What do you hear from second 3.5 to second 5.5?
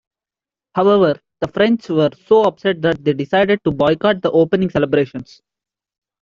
to boycott the opening celebrations.